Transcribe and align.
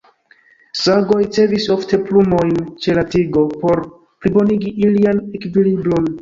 Sagoj 0.77 1.17
ricevis 1.19 1.67
ofte 1.75 1.99
plumojn 2.07 2.55
ĉe 2.85 2.95
la 3.01 3.03
tigo 3.17 3.45
por 3.61 3.83
plibonigi 4.25 4.73
ilian 4.89 5.23
ekvilibron. 5.43 6.11